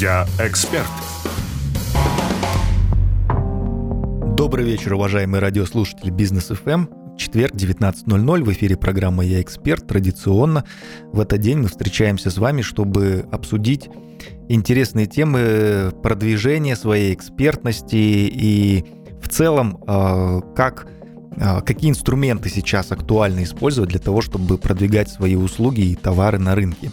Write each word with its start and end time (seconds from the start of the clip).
Я 0.00 0.26
эксперт. 0.40 0.88
Добрый 4.36 4.64
вечер, 4.64 4.94
уважаемые 4.94 5.40
радиослушатели 5.40 6.10
Бизнес 6.10 6.50
FM. 6.50 7.16
Четверг, 7.16 7.54
19.00, 7.54 8.42
в 8.42 8.52
эфире 8.52 8.76
программа 8.76 9.24
«Я 9.24 9.40
эксперт». 9.40 9.86
Традиционно 9.86 10.64
в 11.12 11.20
этот 11.20 11.38
день 11.38 11.58
мы 11.58 11.68
встречаемся 11.68 12.30
с 12.30 12.38
вами, 12.38 12.62
чтобы 12.62 13.24
обсудить 13.30 13.88
интересные 14.48 15.06
темы 15.06 15.92
продвижения 16.02 16.74
своей 16.74 17.14
экспертности 17.14 17.94
и 17.94 18.84
в 19.22 19.28
целом, 19.28 19.78
э, 19.86 20.40
как 20.56 20.88
какие 21.64 21.90
инструменты 21.90 22.48
сейчас 22.48 22.92
актуально 22.92 23.42
использовать 23.42 23.90
для 23.90 23.98
того, 23.98 24.20
чтобы 24.20 24.58
продвигать 24.58 25.08
свои 25.08 25.34
услуги 25.34 25.80
и 25.80 25.94
товары 25.94 26.38
на 26.38 26.54
рынке. 26.54 26.90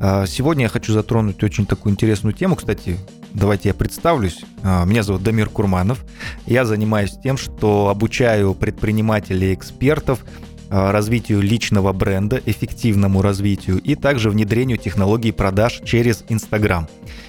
Э, 0.00 0.24
сегодня 0.26 0.64
я 0.64 0.68
хочу 0.68 0.92
затронуть 0.92 1.42
очень 1.42 1.66
такую 1.66 1.92
интересную 1.92 2.32
тему. 2.32 2.56
Кстати, 2.56 2.98
давайте 3.32 3.68
я 3.68 3.74
представлюсь. 3.74 4.44
Меня 4.62 5.02
зовут 5.02 5.22
Дамир 5.22 5.48
Курманов. 5.48 6.04
Я 6.46 6.64
занимаюсь 6.64 7.16
тем, 7.22 7.36
что 7.36 7.88
обучаю 7.88 8.54
предпринимателей 8.54 9.52
и 9.52 9.54
экспертов 9.54 10.24
развитию 10.70 11.40
личного 11.40 11.92
бренда, 11.92 12.40
эффективному 12.46 13.22
развитию 13.22 13.78
и 13.80 13.96
также 13.96 14.30
внедрению 14.30 14.78
технологий 14.78 15.32
продаж 15.32 15.80
через 15.84 16.24
Инстаграм. 16.28 16.88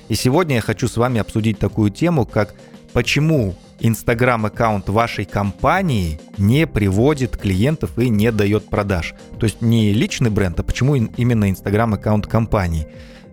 И 0.09 0.15
сегодня 0.15 0.55
я 0.55 0.61
хочу 0.61 0.87
с 0.87 0.95
вами 0.95 1.19
обсудить 1.19 1.57
такую 1.57 1.89
тему, 1.89 2.25
как 2.27 2.53
почему 2.93 3.55
Инстаграм-аккаунт 3.83 4.89
вашей 4.89 5.25
компании 5.25 6.19
не 6.37 6.67
приводит 6.67 7.35
клиентов 7.35 7.97
и 7.97 8.09
не 8.09 8.31
дает 8.31 8.69
продаж. 8.69 9.15
То 9.39 9.45
есть 9.45 9.61
не 9.61 9.91
личный 9.91 10.29
бренд, 10.29 10.59
а 10.59 10.63
почему 10.63 10.95
именно 10.95 11.49
Инстаграм-аккаунт 11.49 12.27
компании. 12.27 12.87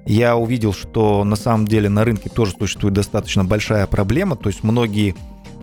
Я 0.07 0.37
увидел, 0.37 0.73
что 0.73 1.23
на 1.25 1.37
самом 1.37 1.69
деле 1.69 1.91
на 1.91 2.03
рынке 2.03 2.31
тоже 2.31 2.55
существует 2.59 2.95
достаточно 2.95 3.45
большая 3.45 3.87
проблема, 3.87 4.37
то 4.37 4.49
есть 4.49 4.65
многие 4.65 5.15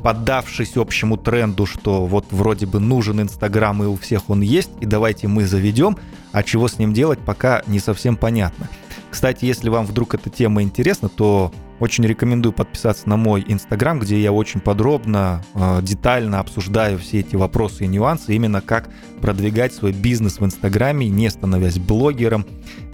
поддавшись 0.03 0.77
общему 0.77 1.17
тренду, 1.17 1.65
что 1.65 2.05
вот 2.05 2.27
вроде 2.29 2.67
бы 2.67 2.79
нужен 2.79 3.21
Инстаграм 3.21 3.81
и 3.81 3.87
у 3.87 3.95
всех 3.95 4.29
он 4.29 4.41
есть, 4.41 4.69
и 4.81 4.85
давайте 4.85 5.27
мы 5.27 5.47
заведем, 5.47 5.97
а 6.31 6.43
чего 6.43 6.67
с 6.67 6.77
ним 6.77 6.93
делать, 6.93 7.17
пока 7.17 7.63
не 7.65 7.79
совсем 7.79 8.15
понятно. 8.15 8.69
Кстати, 9.09 9.45
если 9.45 9.69
вам 9.69 9.87
вдруг 9.87 10.13
эта 10.13 10.29
тема 10.29 10.61
интересна, 10.61 11.09
то 11.09 11.51
очень 11.79 12.05
рекомендую 12.05 12.53
подписаться 12.53 13.09
на 13.09 13.17
мой 13.17 13.43
инстаграм, 13.47 13.99
где 13.99 14.21
я 14.21 14.31
очень 14.31 14.59
подробно, 14.59 15.43
э, 15.53 15.79
детально 15.81 16.39
обсуждаю 16.39 16.97
все 16.97 17.19
эти 17.19 17.35
вопросы 17.35 17.83
и 17.85 17.87
нюансы, 17.87 18.33
именно 18.33 18.61
как 18.61 18.89
продвигать 19.21 19.73
свой 19.73 19.91
бизнес 19.91 20.39
в 20.39 20.45
инстаграме, 20.45 21.09
не 21.09 21.29
становясь 21.29 21.77
блогером, 21.77 22.45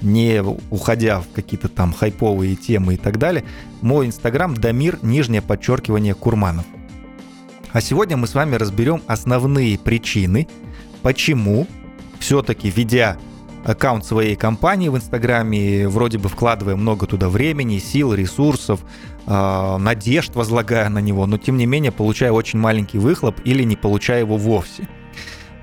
не 0.02 0.42
уходя 0.70 1.22
в 1.22 1.30
какие-то 1.34 1.68
там 1.68 1.94
хайповые 1.94 2.56
темы 2.56 2.96
и 2.96 2.98
так 2.98 3.18
далее. 3.18 3.44
Мой 3.82 4.08
инстаграм 4.08 4.56
Дамир, 4.56 4.98
нижнее 5.02 5.42
подчеркивание 5.42 6.14
Курманов. 6.14 6.66
А 7.72 7.82
сегодня 7.82 8.18
мы 8.18 8.28
с 8.28 8.34
вами 8.34 8.56
разберем 8.56 9.02
основные 9.08 9.78
причины, 9.78 10.48
почему 11.04 11.68
все-таки 12.20 12.70
ведя 12.70 13.18
аккаунт 13.64 14.06
своей 14.06 14.36
компании 14.36 14.90
в 14.90 14.98
Инстаграме, 14.98 15.88
вроде 15.88 16.18
бы 16.18 16.30
вкладывая 16.30 16.76
много 16.76 17.06
туда 17.06 17.30
времени, 17.30 17.80
сил, 17.80 18.14
ресурсов, 18.14 18.82
э, 19.26 19.78
надежд 19.78 20.36
возлагая 20.36 20.90
на 20.90 21.00
него, 21.00 21.26
но 21.26 21.38
тем 21.38 21.58
не 21.58 21.66
менее 21.66 21.92
получая 21.92 22.32
очень 22.32 22.60
маленький 22.60 22.98
выхлоп 22.98 23.40
или 23.44 23.64
не 23.64 23.76
получая 23.76 24.20
его 24.20 24.38
вовсе. 24.38 24.88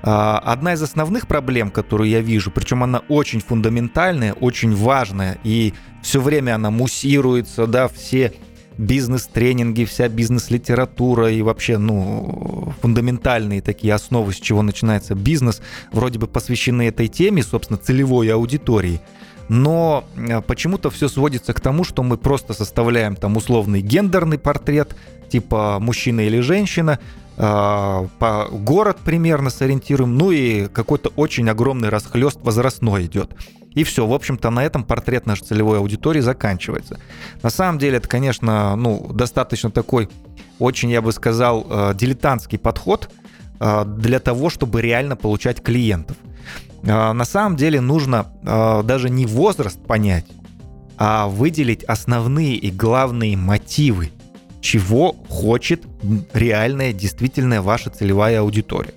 Э, 0.01 0.39
одна 0.43 0.73
из 0.73 0.81
основных 0.81 1.27
проблем, 1.27 1.71
которую 1.71 2.09
я 2.09 2.21
вижу, 2.21 2.51
причем 2.51 2.83
она 2.83 2.99
очень 3.09 3.41
фундаментальная, 3.41 4.33
очень 4.33 4.75
важная, 4.75 5.37
и 5.43 5.73
все 6.01 6.21
время 6.21 6.55
она 6.55 6.71
муссируется, 6.71 7.67
да, 7.67 7.87
все 7.87 8.33
бизнес-тренинги, 8.79 9.83
вся 9.83 10.07
бизнес-литература 10.07 11.29
и 11.29 11.41
вообще, 11.41 11.77
ну, 11.77 12.73
фундаментальные 12.81 13.61
такие 13.61 13.93
основы, 13.93 14.33
с 14.33 14.37
чего 14.37 14.61
начинается 14.61 15.15
бизнес, 15.15 15.61
вроде 15.91 16.17
бы 16.17 16.27
посвящены 16.27 16.87
этой 16.87 17.07
теме, 17.09 17.43
собственно, 17.43 17.77
целевой 17.77 18.29
аудитории. 18.29 19.01
Но 19.49 20.05
э, 20.15 20.41
почему-то 20.41 20.89
все 20.89 21.09
сводится 21.09 21.53
к 21.53 21.59
тому, 21.59 21.83
что 21.83 22.03
мы 22.03 22.17
просто 22.17 22.53
составляем 22.53 23.15
там 23.15 23.35
условный 23.35 23.81
гендерный 23.81 24.37
портрет, 24.37 24.95
типа 25.29 25.79
мужчина 25.81 26.21
или 26.21 26.39
женщина, 26.39 26.99
по 27.39 28.47
город 28.51 28.97
примерно 29.05 29.49
сориентируем, 29.49 30.17
ну 30.17 30.29
и 30.29 30.67
какой-то 30.67 31.07
очень 31.15 31.49
огромный 31.49 31.87
расхлест 31.87 32.37
возрастной 32.41 33.05
идет. 33.05 33.31
И 33.75 33.83
все, 33.83 34.05
в 34.05 34.13
общем-то, 34.13 34.49
на 34.49 34.63
этом 34.65 34.83
портрет 34.83 35.25
нашей 35.25 35.45
целевой 35.45 35.77
аудитории 35.77 36.19
заканчивается. 36.19 36.99
На 37.41 37.49
самом 37.49 37.79
деле, 37.79 37.97
это, 37.97 38.09
конечно, 38.09 38.75
ну, 38.75 39.09
достаточно 39.13 39.71
такой, 39.71 40.09
очень, 40.57 40.89
я 40.89 41.01
бы 41.01 41.11
сказал, 41.11 41.65
э, 41.69 41.93
дилетантский 41.95 42.59
подход 42.59 43.09
э, 43.59 43.85
для 43.85 44.19
того, 44.19 44.49
чтобы 44.49 44.81
реально 44.81 45.15
получать 45.15 45.63
клиентов. 45.63 46.17
Э, 46.83 47.13
на 47.13 47.25
самом 47.25 47.55
деле 47.55 47.79
нужно 47.79 48.27
даже 48.43 49.09
не 49.09 49.25
возраст 49.25 49.81
понять, 49.81 50.25
а 50.97 51.27
выделить 51.27 51.83
основные 51.83 52.55
и 52.55 52.71
главные 52.71 53.37
мотивы, 53.37 54.11
чего 54.61 55.15
хочет 55.29 55.83
реальная, 56.33 56.93
действительная 56.93 57.61
ваша 57.61 57.89
целевая 57.89 58.41
аудитория. 58.41 58.93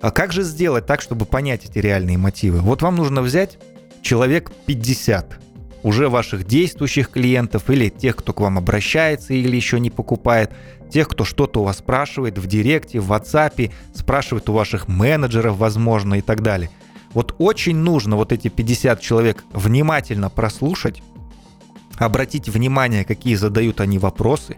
А 0.00 0.10
как 0.10 0.32
же 0.32 0.42
сделать 0.42 0.86
так, 0.86 1.00
чтобы 1.00 1.26
понять 1.26 1.66
эти 1.66 1.78
реальные 1.78 2.18
мотивы? 2.18 2.60
Вот 2.60 2.82
вам 2.82 2.96
нужно 2.96 3.20
взять 3.22 3.58
человек 4.02 4.50
50 4.66 5.38
уже 5.82 6.08
ваших 6.08 6.46
действующих 6.46 7.10
клиентов 7.10 7.70
или 7.70 7.88
тех, 7.88 8.16
кто 8.16 8.32
к 8.32 8.40
вам 8.40 8.58
обращается 8.58 9.34
или 9.34 9.56
еще 9.56 9.80
не 9.80 9.90
покупает, 9.90 10.52
тех, 10.90 11.08
кто 11.08 11.24
что-то 11.24 11.60
у 11.60 11.64
вас 11.64 11.78
спрашивает 11.78 12.38
в 12.38 12.46
директе, 12.46 13.00
в 13.00 13.12
WhatsApp, 13.12 13.72
спрашивает 13.94 14.48
у 14.48 14.52
ваших 14.52 14.88
менеджеров, 14.88 15.56
возможно, 15.56 16.14
и 16.14 16.20
так 16.20 16.42
далее. 16.42 16.70
Вот 17.12 17.34
очень 17.38 17.76
нужно 17.76 18.16
вот 18.16 18.32
эти 18.32 18.48
50 18.48 19.00
человек 19.00 19.44
внимательно 19.52 20.30
прослушать, 20.30 21.02
обратить 22.06 22.48
внимание, 22.48 23.04
какие 23.04 23.34
задают 23.34 23.80
они 23.80 23.98
вопросы, 23.98 24.56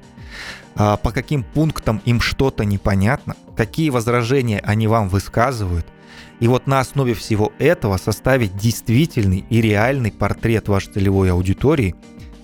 а, 0.74 0.96
по 0.96 1.10
каким 1.10 1.44
пунктам 1.44 2.00
им 2.04 2.20
что-то 2.20 2.64
непонятно, 2.64 3.36
какие 3.56 3.90
возражения 3.90 4.60
они 4.60 4.86
вам 4.86 5.08
высказывают– 5.08 5.86
и 6.42 6.48
вот 6.48 6.66
на 6.66 6.80
основе 6.80 7.14
всего 7.14 7.52
этого 7.60 7.98
составить 7.98 8.56
действительный 8.56 9.44
и 9.48 9.60
реальный 9.60 10.10
портрет 10.10 10.66
вашей 10.66 10.92
целевой 10.92 11.30
аудитории, 11.30 11.94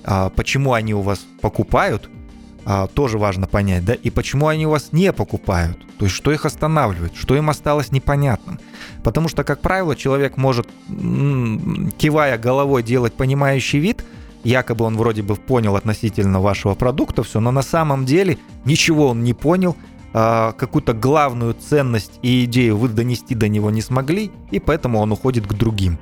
а, 0.05 0.31
почему 0.31 0.75
они 0.75 0.95
у 0.95 1.01
вас 1.01 1.27
покупают, 1.41 2.09
а, 2.65 2.87
тоже 2.87 3.19
важно 3.19 3.49
понять, 3.49 3.85
да, 3.85 3.95
и 3.95 4.11
почему 4.11 4.47
они 4.47 4.69
у 4.69 4.71
вас 4.71 4.93
не 4.93 5.13
покупают, 5.13 5.79
то 5.99 6.05
есть 6.05 6.15
что 6.15 6.31
их 6.31 6.47
останавливает, 6.47 7.17
что 7.17 7.35
им 7.35 7.51
осталось 7.51 7.91
непонятным. 7.91 8.61
Потому 9.03 9.27
что, 9.27 9.43
как 9.43 9.63
правило, 9.63 9.97
человек 9.97 10.37
может, 10.37 10.69
кивая 10.87 12.39
головой, 12.39 12.85
делать 12.85 13.15
понимающий 13.15 13.81
вид, 13.81 14.05
якобы 14.49 14.85
он 14.85 14.97
вроде 14.97 15.23
бы 15.23 15.37
понял 15.37 15.77
относительно 15.77 16.41
вашего 16.41 16.75
продукта 16.75 17.23
все, 17.23 17.41
но 17.41 17.51
на 17.51 17.63
самом 17.63 18.05
деле 18.05 18.39
ничего 18.65 19.09
он 19.09 19.23
не 19.23 19.35
понял, 19.35 19.77
а, 20.15 20.53
какую-то 20.53 20.95
главную 20.95 21.55
ценность 21.55 22.19
и 22.23 22.45
идею 22.45 22.77
вы 22.79 22.89
донести 22.89 23.35
до 23.35 23.49
него 23.49 23.71
не 23.71 23.83
смогли, 23.83 24.31
и 24.51 24.59
поэтому 24.59 24.99
он 25.01 25.13
уходит 25.13 25.47
к 25.47 25.53
другим. 25.55 25.99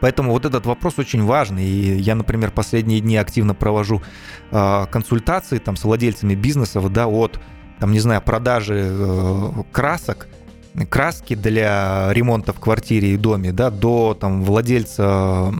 Поэтому 0.00 0.32
вот 0.32 0.44
этот 0.44 0.66
вопрос 0.66 0.98
очень 0.98 1.24
важный. 1.24 1.64
И 1.64 1.96
я, 2.00 2.16
например, 2.16 2.50
последние 2.50 3.00
дни 3.00 3.16
активно 3.16 3.54
провожу 3.54 4.02
э, 4.50 4.86
консультации 4.90 5.58
там, 5.58 5.76
с 5.76 5.84
владельцами 5.84 6.34
бизнесов, 6.34 6.92
да, 6.92 7.06
от, 7.06 7.38
там, 7.78 7.92
не 7.92 8.00
знаю, 8.00 8.20
продажи 8.20 8.84
э, 8.84 9.50
красок, 9.70 10.26
краски 10.88 11.34
для 11.34 12.08
ремонта 12.12 12.52
в 12.52 12.60
квартире 12.60 13.14
и 13.14 13.16
доме, 13.16 13.52
да, 13.52 13.70
до 13.70 14.16
там 14.18 14.42
владельца 14.42 15.52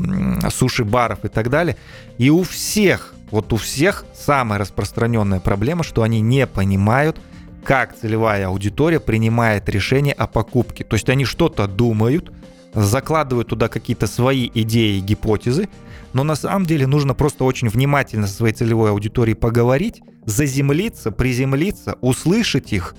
суши-баров 0.50 1.25
и 1.25 1.29
так 1.29 1.50
далее. 1.50 1.76
И 2.19 2.31
у 2.31 2.43
всех, 2.43 3.14
вот 3.31 3.53
у 3.53 3.56
всех 3.56 4.05
самая 4.14 4.59
распространенная 4.59 5.41
проблема, 5.41 5.85
что 5.85 6.03
они 6.03 6.20
не 6.20 6.47
понимают, 6.47 7.19
как 7.64 7.97
целевая 7.97 8.49
аудитория 8.49 9.00
принимает 9.00 9.69
решение 9.69 10.14
о 10.14 10.26
покупке. 10.26 10.85
То 10.85 10.94
есть 10.94 11.09
они 11.09 11.25
что-то 11.25 11.67
думают, 11.69 12.32
закладывают 12.75 13.49
туда 13.49 13.69
какие-то 13.69 14.06
свои 14.06 14.50
идеи 14.53 14.99
и 14.99 15.00
гипотезы, 15.00 15.69
но 16.12 16.25
на 16.25 16.35
самом 16.35 16.67
деле 16.67 16.87
нужно 16.87 17.14
просто 17.14 17.44
очень 17.44 17.69
внимательно 17.69 18.26
со 18.26 18.35
своей 18.35 18.55
целевой 18.55 18.91
аудиторией 18.91 19.37
поговорить, 19.37 20.03
заземлиться, 20.26 21.11
приземлиться, 21.11 21.97
услышать 22.00 22.73
их 22.73 22.94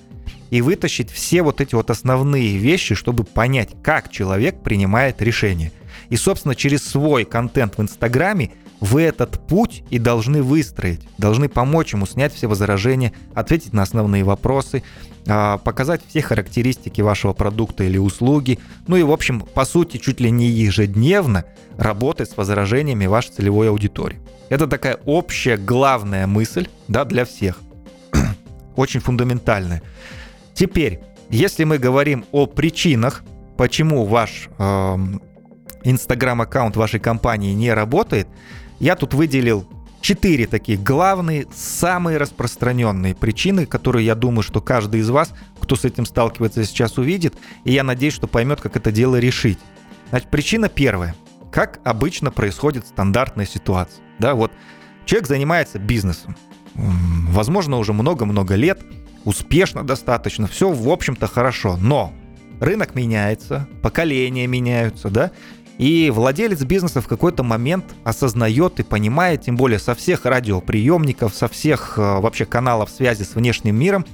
и 0.53 0.61
вытащить 0.61 1.09
все 1.09 1.41
вот 1.41 1.61
эти 1.61 1.73
вот 1.73 1.89
основные 1.89 2.57
вещи, 2.57 2.93
чтобы 2.93 3.23
понять, 3.23 3.69
как 3.81 4.11
человек 4.11 4.61
принимает 4.61 5.19
решение. 5.19 5.71
И, 6.09 6.15
собственно, 6.15 6.53
через 6.53 6.85
свой 6.85 7.25
контент 7.25 7.79
в 7.79 7.81
Инстаграме 7.81 8.51
вы 8.79 9.01
этот 9.01 9.47
путь 9.47 9.83
и 9.89 9.97
должны 9.97 10.43
выстроить, 10.43 11.01
должны 11.17 11.49
помочь 11.49 11.93
ему 11.93 12.05
снять 12.05 12.35
все 12.35 12.45
возражения, 12.45 13.13
ответить 13.33 13.73
на 13.73 13.81
основные 13.81 14.23
вопросы, 14.23 14.83
а, 15.25 15.57
показать 15.57 16.01
все 16.07 16.21
характеристики 16.21 17.01
вашего 17.01 17.33
продукта 17.33 17.83
или 17.85 17.97
услуги, 17.97 18.59
ну 18.85 18.95
и, 18.95 19.01
в 19.01 19.11
общем, 19.11 19.39
по 19.39 19.65
сути, 19.65 19.97
чуть 19.97 20.19
ли 20.19 20.29
не 20.29 20.49
ежедневно 20.49 21.45
работать 21.77 22.29
с 22.29 22.37
возражениями 22.37 23.07
вашей 23.07 23.31
целевой 23.31 23.69
аудитории. 23.69 24.19
Это 24.49 24.67
такая 24.67 24.99
общая 25.05 25.57
главная 25.57 26.27
мысль 26.27 26.67
да, 26.87 27.05
для 27.05 27.25
всех. 27.25 27.59
Очень 28.75 28.99
фундаментальная. 28.99 29.81
Теперь, 30.53 30.99
если 31.29 31.63
мы 31.63 31.77
говорим 31.77 32.25
о 32.31 32.45
причинах, 32.45 33.23
почему 33.57 34.05
ваш 34.05 34.49
Инстаграм-аккаунт 35.83 36.75
вашей 36.75 36.99
компании 36.99 37.53
не 37.53 37.73
работает, 37.73 38.27
я 38.79 38.95
тут 38.95 39.13
выделил 39.13 39.67
четыре 40.01 40.47
таких 40.47 40.83
главные, 40.83 41.47
самые 41.55 42.17
распространенные 42.17 43.15
причины, 43.15 43.65
которые 43.65 44.05
я 44.05 44.15
думаю, 44.15 44.43
что 44.43 44.61
каждый 44.61 44.99
из 44.99 45.09
вас, 45.09 45.33
кто 45.59 45.75
с 45.75 45.85
этим 45.85 46.05
сталкивается 46.05 46.65
сейчас, 46.65 46.97
увидит, 46.97 47.35
и 47.63 47.71
я 47.71 47.83
надеюсь, 47.83 48.13
что 48.13 48.27
поймет, 48.27 48.59
как 48.59 48.75
это 48.75 48.91
дело 48.91 49.17
решить. 49.17 49.59
Значит, 50.09 50.29
причина 50.29 50.67
первая. 50.69 51.15
Как 51.51 51.79
обычно 51.83 52.31
происходит 52.31 52.85
стандартная 52.87 53.45
ситуация. 53.45 54.03
Да, 54.19 54.35
вот 54.35 54.51
человек 55.05 55.27
занимается 55.27 55.79
бизнесом. 55.79 56.35
Возможно, 56.75 57.77
уже 57.77 57.93
много-много 57.93 58.55
лет, 58.55 58.81
успешно 59.25 59.83
достаточно, 59.83 60.47
все, 60.47 60.69
в 60.69 60.89
общем-то, 60.89 61.27
хорошо. 61.27 61.77
Но 61.77 62.13
рынок 62.59 62.95
меняется, 62.95 63.67
поколения 63.81 64.47
меняются, 64.47 65.09
да, 65.09 65.31
и 65.77 66.11
владелец 66.13 66.61
бизнеса 66.63 67.01
в 67.01 67.07
какой-то 67.07 67.43
момент 67.43 67.85
осознает 68.03 68.79
и 68.79 68.83
понимает, 68.83 69.41
тем 69.41 69.55
более 69.55 69.79
со 69.79 69.95
всех 69.95 70.25
радиоприемников, 70.25 71.33
со 71.33 71.47
всех 71.47 71.97
э, 71.97 72.01
вообще 72.19 72.45
каналов 72.45 72.91
связи 72.91 73.23
с 73.23 73.33
внешним 73.35 73.75
миром, 73.75 74.05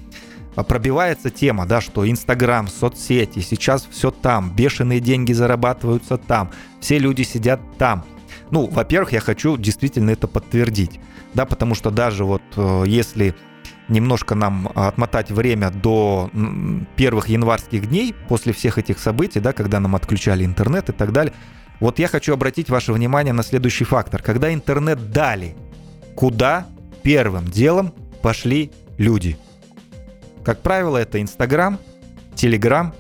э, 0.56 0.64
пробивается 0.64 1.30
тема, 1.30 1.66
да, 1.66 1.82
что 1.82 2.10
Инстаграм, 2.10 2.68
соцсети, 2.68 3.40
сейчас 3.40 3.88
все 3.92 4.10
там, 4.10 4.52
бешеные 4.56 5.02
деньги 5.02 5.34
зарабатываются 5.34 6.18
там, 6.18 6.50
все 6.80 6.98
люди 6.98 7.24
сидят 7.24 7.60
там. 7.78 8.06
Ну, 8.52 8.68
во-первых, 8.68 9.12
я 9.12 9.20
хочу 9.20 9.58
действительно 9.58 10.12
это 10.12 10.28
подтвердить, 10.28 11.00
да, 11.34 11.46
потому 11.46 11.76
что 11.76 11.92
даже 11.92 12.24
вот 12.24 12.42
э, 12.56 12.84
если 12.88 13.36
немножко 13.90 14.36
нам 14.36 14.72
отмотать 14.76 15.32
время 15.32 15.70
до 15.72 16.30
первых 16.96 17.30
январских 17.30 17.90
дней, 17.90 18.16
после 18.28 18.54
всех 18.54 18.78
этих 18.78 19.00
событий, 19.00 19.40
да, 19.40 19.54
когда 19.54 19.80
нам 19.80 19.96
отключали 19.96 20.46
интернет 20.46 20.90
и 20.90 20.94
так 20.94 21.12
далее. 21.12 21.34
Вот 21.80 22.00
я 22.00 22.08
хочу 22.08 22.34
обратить 22.34 22.70
ваше 22.70 22.94
внимание 22.94 23.34
на 23.34 23.44
следующий 23.44 23.86
фактор. 23.86 24.22
Когда 24.22 24.54
интернет 24.54 25.12
дали, 25.12 25.56
куда 26.16 26.68
первым 27.04 27.46
делом 27.46 27.94
пошли 28.22 28.72
люди? 28.98 29.38
Как 30.44 30.62
правило, 30.62 30.98
это 30.98 31.22
Инстаграм, 31.22 31.80
Телеграм 32.36 32.94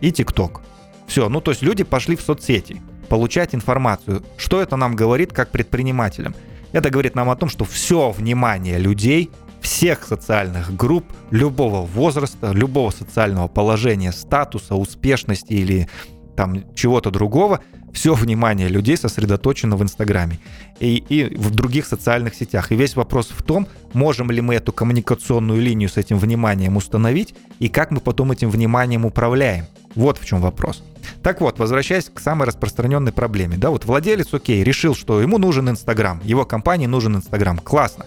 и 0.00 0.12
ТикТок. 0.12 0.62
Все, 1.06 1.28
ну 1.28 1.40
то 1.40 1.50
есть 1.50 1.62
люди 1.62 1.82
пошли 1.82 2.14
в 2.14 2.20
соцсети 2.20 2.80
получать 3.08 3.54
информацию. 3.54 4.22
Что 4.36 4.60
это 4.62 4.76
нам 4.76 4.94
говорит 4.94 5.32
как 5.32 5.50
предпринимателям? 5.50 6.34
Это 6.72 6.90
говорит 6.90 7.16
нам 7.16 7.30
о 7.30 7.36
том, 7.36 7.48
что 7.48 7.64
все 7.64 8.10
внимание 8.10 8.78
людей 8.78 9.30
всех 9.60 10.04
социальных 10.04 10.74
групп, 10.74 11.04
любого 11.30 11.84
возраста, 11.86 12.52
любого 12.52 12.90
социального 12.90 13.48
положения, 13.48 14.12
статуса, 14.12 14.74
успешности 14.74 15.52
или 15.52 15.88
там 16.36 16.64
чего-то 16.74 17.10
другого, 17.10 17.60
все 17.92 18.14
внимание 18.14 18.68
людей 18.68 18.96
сосредоточено 18.96 19.76
в 19.76 19.82
Инстаграме 19.82 20.38
и, 20.78 20.96
и 20.96 21.34
в 21.34 21.50
других 21.50 21.86
социальных 21.86 22.34
сетях. 22.34 22.72
И 22.72 22.76
весь 22.76 22.96
вопрос 22.96 23.30
в 23.30 23.42
том, 23.42 23.66
можем 23.92 24.30
ли 24.30 24.40
мы 24.40 24.54
эту 24.54 24.72
коммуникационную 24.72 25.60
линию 25.60 25.88
с 25.88 25.96
этим 25.96 26.18
вниманием 26.18 26.76
установить 26.76 27.34
и 27.58 27.68
как 27.68 27.90
мы 27.90 28.00
потом 28.00 28.32
этим 28.32 28.50
вниманием 28.50 29.04
управляем. 29.04 29.66
Вот 29.96 30.18
в 30.18 30.24
чем 30.24 30.40
вопрос. 30.40 30.84
Так 31.22 31.40
вот, 31.40 31.58
возвращаясь 31.58 32.04
к 32.04 32.20
самой 32.20 32.46
распространенной 32.46 33.12
проблеме. 33.12 33.56
Да, 33.56 33.70
вот 33.70 33.84
владелец, 33.84 34.32
окей, 34.32 34.62
решил, 34.62 34.94
что 34.94 35.20
ему 35.20 35.38
нужен 35.38 35.68
Инстаграм, 35.68 36.20
его 36.24 36.44
компании 36.44 36.86
нужен 36.86 37.16
Инстаграм. 37.16 37.58
Классно. 37.58 38.06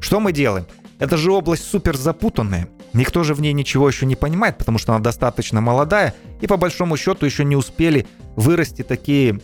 Что 0.00 0.20
мы 0.20 0.32
делаем? 0.32 0.66
Это 0.98 1.16
же 1.16 1.32
область 1.32 1.64
супер 1.64 1.96
запутанная. 1.96 2.68
Никто 2.92 3.24
же 3.24 3.34
в 3.34 3.40
ней 3.40 3.52
ничего 3.52 3.88
еще 3.88 4.06
не 4.06 4.16
понимает, 4.16 4.58
потому 4.58 4.78
что 4.78 4.92
она 4.92 5.02
достаточно 5.02 5.60
молодая, 5.60 6.14
и 6.40 6.46
по 6.46 6.56
большому 6.56 6.96
счету 6.96 7.26
еще 7.26 7.44
не 7.44 7.56
успели 7.56 8.06
вырасти 8.36 8.82
такие, 8.82 9.40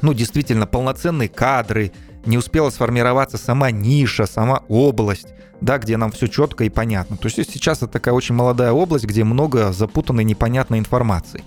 ну, 0.00 0.14
действительно 0.14 0.66
полноценные 0.66 1.28
кадры, 1.28 1.92
не 2.24 2.38
успела 2.38 2.70
сформироваться 2.70 3.38
сама 3.38 3.70
ниша, 3.70 4.26
сама 4.26 4.62
область, 4.68 5.28
да, 5.60 5.78
где 5.78 5.96
нам 5.96 6.12
все 6.12 6.28
четко 6.28 6.64
и 6.64 6.68
понятно. 6.68 7.16
То 7.16 7.26
есть 7.26 7.36
сейчас 7.52 7.78
это 7.78 7.88
такая 7.88 8.14
очень 8.14 8.34
молодая 8.34 8.70
область, 8.70 9.06
где 9.06 9.24
много 9.24 9.72
запутанной 9.72 10.24
непонятной 10.24 10.78
информации. 10.78 11.42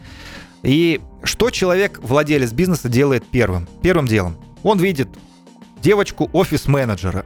И 0.63 1.00
что 1.24 1.50
человек, 1.50 2.00
владелец 2.04 2.51
бизнеса, 2.51 2.89
делает 2.89 3.24
первым? 3.25 3.68
Первым 3.81 4.07
делом. 4.07 4.38
Он 4.63 4.80
видит 4.80 5.07
девочку 5.81 6.30
офис-менеджера. 6.33 7.25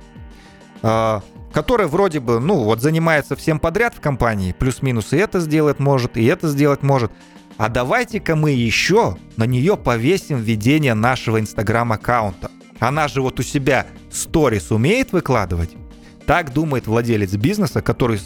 Которая 1.56 1.88
вроде 1.88 2.19
бы, 2.19 2.42
ну, 2.42 2.66
вот 2.66 2.81
занимается 2.81 3.38
всем 3.38 3.60
подряд 3.60 3.96
в 3.96 4.02
компании, 4.02 4.52
плюс-минус 4.52 5.13
и 5.13 5.16
это 5.16 5.40
сделать 5.40 5.80
может, 5.80 6.18
и 6.18 6.25
это 6.25 6.50
сделать 6.50 6.84
может. 6.84 7.13
А 7.56 7.69
давайте-ка 7.69 8.36
мы 8.36 8.52
еще 8.52 9.16
на 9.38 9.46
нее 9.46 9.78
повесим 9.78 10.42
ведение 10.42 10.96
нашего 10.96 11.40
инстаграм-аккаунта. 11.40 12.52
Она 12.80 13.07
же 13.07 13.22
вот 13.22 13.40
у 13.40 13.44
себя 13.44 13.88
сторис 14.12 14.69
умеет 14.69 15.13
выкладывать. 15.13 15.69
Так 16.25 16.52
думает 16.52 16.88
владелец 16.88 17.31
бизнеса, 17.36 17.81
который, 17.81 18.19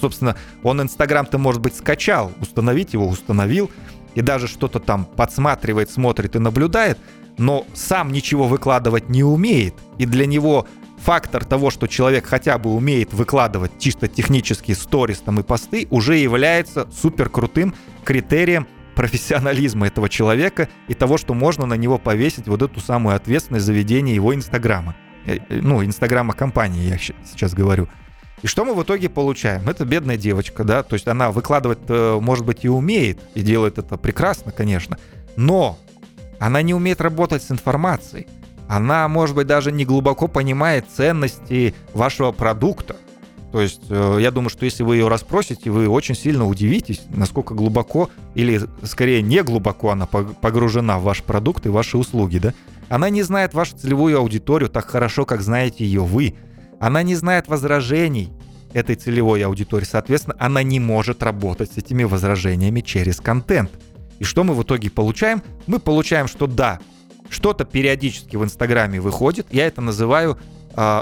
собственно, 0.00 0.34
он 0.64 0.82
Инстаграм-то, 0.82 1.38
может 1.38 1.62
быть, 1.62 1.76
скачал, 1.76 2.32
установить 2.40 2.94
его 2.94 3.06
установил, 3.06 3.70
и 4.16 4.22
даже 4.22 4.48
что-то 4.48 4.80
там 4.80 5.04
подсматривает, 5.04 5.88
смотрит 5.88 6.34
и 6.34 6.40
наблюдает, 6.40 6.98
но 7.38 7.64
сам 7.74 8.10
ничего 8.10 8.48
выкладывать 8.48 9.08
не 9.08 9.22
умеет. 9.22 9.74
И 9.98 10.04
для 10.04 10.26
него 10.26 10.66
фактор 11.02 11.44
того, 11.44 11.70
что 11.70 11.86
человек 11.86 12.26
хотя 12.26 12.58
бы 12.58 12.74
умеет 12.74 13.12
выкладывать 13.12 13.72
чисто 13.78 14.08
технические 14.08 14.76
сторис 14.76 15.18
там 15.18 15.40
и 15.40 15.42
посты, 15.42 15.86
уже 15.90 16.16
является 16.16 16.88
супер 16.92 17.28
крутым 17.28 17.74
критерием 18.04 18.66
профессионализма 18.94 19.86
этого 19.86 20.08
человека 20.08 20.68
и 20.88 20.94
того, 20.94 21.18
что 21.18 21.34
можно 21.34 21.66
на 21.66 21.74
него 21.74 21.98
повесить 21.98 22.46
вот 22.46 22.62
эту 22.62 22.80
самую 22.80 23.16
ответственность 23.16 23.66
за 23.66 23.72
ведение 23.72 24.14
его 24.14 24.34
Инстаграма. 24.34 24.94
Э, 25.26 25.36
э, 25.36 25.60
ну, 25.60 25.84
Инстаграма 25.84 26.34
компании, 26.34 26.88
я 26.88 26.98
сейчас 26.98 27.54
говорю. 27.54 27.88
И 28.42 28.46
что 28.46 28.64
мы 28.64 28.74
в 28.74 28.82
итоге 28.82 29.08
получаем? 29.08 29.68
Это 29.68 29.84
бедная 29.84 30.16
девочка, 30.16 30.64
да, 30.64 30.82
то 30.82 30.94
есть 30.94 31.08
она 31.08 31.30
выкладывать, 31.30 31.78
э, 31.88 32.18
может 32.20 32.44
быть, 32.44 32.64
и 32.64 32.68
умеет, 32.68 33.20
и 33.34 33.40
делает 33.40 33.78
это 33.78 33.96
прекрасно, 33.96 34.52
конечно, 34.52 34.98
но 35.36 35.78
она 36.38 36.60
не 36.62 36.74
умеет 36.74 37.00
работать 37.00 37.42
с 37.42 37.50
информацией 37.50 38.26
она, 38.72 39.06
может 39.06 39.36
быть, 39.36 39.46
даже 39.46 39.70
не 39.70 39.84
глубоко 39.84 40.28
понимает 40.28 40.86
ценности 40.90 41.74
вашего 41.92 42.32
продукта. 42.32 42.96
То 43.52 43.60
есть, 43.60 43.82
э, 43.90 44.16
я 44.18 44.30
думаю, 44.30 44.48
что 44.48 44.64
если 44.64 44.82
вы 44.82 44.96
ее 44.96 45.08
расспросите, 45.08 45.68
вы 45.70 45.86
очень 45.90 46.14
сильно 46.14 46.46
удивитесь, 46.46 47.02
насколько 47.10 47.52
глубоко, 47.52 48.08
или 48.34 48.62
скорее 48.84 49.20
не 49.20 49.42
глубоко 49.42 49.90
она 49.90 50.06
погружена 50.06 50.98
в 50.98 51.02
ваш 51.02 51.22
продукт 51.22 51.66
и 51.66 51.68
ваши 51.68 51.98
услуги, 51.98 52.38
да? 52.38 52.54
Она 52.88 53.10
не 53.10 53.22
знает 53.22 53.52
вашу 53.52 53.76
целевую 53.76 54.16
аудиторию 54.16 54.70
так 54.70 54.88
хорошо, 54.88 55.26
как 55.26 55.42
знаете 55.42 55.84
ее 55.84 56.00
вы. 56.00 56.34
Она 56.80 57.02
не 57.02 57.14
знает 57.14 57.48
возражений 57.48 58.32
этой 58.72 58.96
целевой 58.96 59.42
аудитории. 59.44 59.84
Соответственно, 59.84 60.36
она 60.38 60.62
не 60.62 60.80
может 60.80 61.22
работать 61.22 61.72
с 61.72 61.76
этими 61.76 62.04
возражениями 62.04 62.80
через 62.80 63.20
контент. 63.20 63.70
И 64.18 64.24
что 64.24 64.44
мы 64.44 64.54
в 64.54 64.62
итоге 64.62 64.88
получаем? 64.88 65.42
Мы 65.66 65.78
получаем, 65.78 66.26
что 66.26 66.46
да, 66.46 66.80
что-то 67.32 67.64
периодически 67.64 68.36
в 68.36 68.44
Инстаграме 68.44 69.00
выходит. 69.00 69.46
Я 69.50 69.66
это 69.66 69.80
называю 69.80 70.38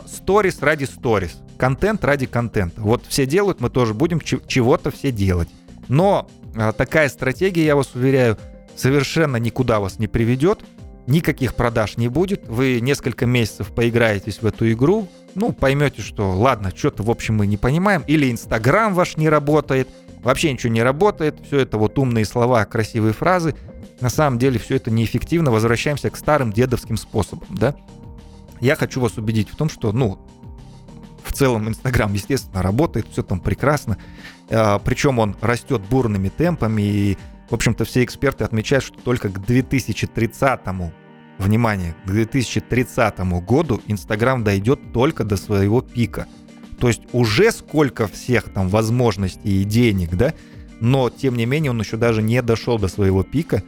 сторис 0.06 0.58
э, 0.60 0.64
ради 0.64 0.84
сторис. 0.84 1.36
Контент 1.58 2.04
ради 2.04 2.26
контента. 2.26 2.80
Вот 2.80 3.04
все 3.06 3.26
делают, 3.26 3.60
мы 3.60 3.68
тоже 3.68 3.92
будем 3.92 4.20
чего-то 4.20 4.90
все 4.90 5.12
делать. 5.12 5.48
Но 5.88 6.28
э, 6.54 6.72
такая 6.76 7.08
стратегия, 7.08 7.64
я 7.64 7.76
вас 7.76 7.94
уверяю, 7.94 8.38
совершенно 8.76 9.36
никуда 9.36 9.80
вас 9.80 9.98
не 9.98 10.08
приведет. 10.08 10.60
Никаких 11.06 11.54
продаж 11.54 11.96
не 11.96 12.08
будет. 12.08 12.48
Вы 12.48 12.80
несколько 12.80 13.26
месяцев 13.26 13.72
поиграетесь 13.74 14.42
в 14.42 14.46
эту 14.46 14.70
игру. 14.70 15.08
Ну, 15.34 15.52
поймете, 15.52 16.02
что 16.02 16.30
ладно, 16.30 16.72
что-то, 16.74 17.02
в 17.02 17.10
общем, 17.10 17.36
мы 17.36 17.46
не 17.46 17.56
понимаем. 17.56 18.04
Или 18.06 18.30
Инстаграм 18.30 18.94
ваш 18.94 19.16
не 19.16 19.28
работает. 19.28 19.88
Вообще 20.22 20.52
ничего 20.52 20.72
не 20.72 20.82
работает. 20.82 21.36
Все 21.46 21.60
это 21.60 21.78
вот 21.78 21.98
умные 21.98 22.24
слова, 22.24 22.64
красивые 22.64 23.12
фразы 23.12 23.56
на 24.00 24.08
самом 24.08 24.38
деле 24.38 24.58
все 24.58 24.76
это 24.76 24.90
неэффективно, 24.90 25.50
возвращаемся 25.50 26.10
к 26.10 26.16
старым 26.16 26.52
дедовским 26.52 26.96
способам, 26.96 27.48
да. 27.50 27.76
Я 28.60 28.76
хочу 28.76 29.00
вас 29.00 29.16
убедить 29.16 29.48
в 29.50 29.56
том, 29.56 29.70
что, 29.70 29.92
ну, 29.92 30.18
в 31.24 31.32
целом 31.32 31.68
Инстаграм, 31.68 32.12
естественно, 32.12 32.62
работает, 32.62 33.06
все 33.10 33.22
там 33.22 33.40
прекрасно. 33.40 33.98
А, 34.50 34.78
причем 34.78 35.18
он 35.18 35.36
растет 35.40 35.82
бурными 35.82 36.28
темпами, 36.28 36.82
и, 36.82 37.18
в 37.48 37.54
общем-то, 37.54 37.84
все 37.84 38.04
эксперты 38.04 38.44
отмечают, 38.44 38.84
что 38.84 38.98
только 38.98 39.28
к 39.28 39.44
2030 39.44 40.60
внимание, 41.38 41.94
к 42.04 42.10
2030 42.10 43.18
году 43.44 43.80
Инстаграм 43.86 44.44
дойдет 44.44 44.92
только 44.92 45.24
до 45.24 45.36
своего 45.36 45.80
пика. 45.80 46.26
То 46.78 46.88
есть 46.88 47.02
уже 47.12 47.50
сколько 47.52 48.06
всех 48.08 48.52
там 48.52 48.68
возможностей 48.68 49.62
и 49.62 49.64
денег, 49.64 50.14
да, 50.16 50.34
но 50.80 51.10
тем 51.10 51.36
не 51.36 51.46
менее 51.46 51.70
он 51.70 51.80
еще 51.80 51.96
даже 51.96 52.22
не 52.22 52.40
дошел 52.42 52.78
до 52.78 52.88
своего 52.88 53.22
пика. 53.22 53.62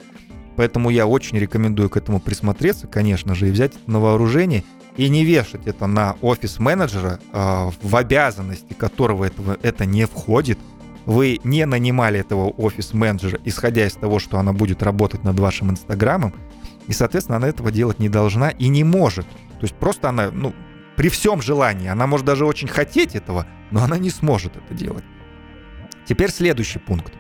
Поэтому 0.57 0.91
я 0.91 1.07
очень 1.07 1.39
рекомендую 1.39 1.89
к 1.91 1.97
этому 1.97 2.21
присмотреться, 2.21 2.87
конечно 2.87 3.35
же, 3.35 3.49
и 3.49 3.51
взять 3.51 3.75
это 3.77 3.91
на 3.91 4.01
вооружение 4.01 4.65
и 4.97 5.09
не 5.09 5.25
вешать 5.25 5.67
это 5.67 5.87
на 5.87 6.17
офис 6.21 6.59
менеджера, 6.59 7.19
э, 7.33 7.71
в 7.83 7.97
обязанности 7.97 8.75
которого 8.75 9.25
этого, 9.25 9.57
это 9.63 9.87
не 9.87 10.07
входит. 10.07 10.59
Вы 11.07 11.41
не 11.45 11.65
нанимали 11.67 12.21
этого 12.21 12.51
офис 12.51 12.93
менеджера, 12.93 13.41
исходя 13.45 13.87
из 13.87 13.95
того, 13.95 14.19
что 14.19 14.39
она 14.39 14.53
будет 14.53 14.83
работать 14.83 15.25
над 15.25 15.39
вашим 15.41 15.71
инстаграмом, 15.71 16.35
и, 16.87 16.93
соответственно, 16.93 17.37
она 17.37 17.49
этого 17.49 17.71
делать 17.71 17.99
не 17.99 18.09
должна 18.09 18.51
и 18.51 18.69
не 18.69 18.85
может. 18.85 19.27
То 19.27 19.63
есть 19.63 19.75
просто 19.75 20.11
она, 20.11 20.31
ну, 20.31 20.55
при 20.97 21.09
всем 21.09 21.41
желании, 21.41 21.89
она 21.89 22.07
может 22.07 22.27
даже 22.27 22.45
очень 22.45 22.69
хотеть 22.69 23.15
этого, 23.15 23.47
но 23.71 23.83
она 23.83 23.99
не 23.99 24.11
сможет 24.11 24.57
это 24.57 24.75
делать. 24.75 25.05
Теперь 26.05 26.31
следующий 26.31 26.79
пункт. 26.79 27.15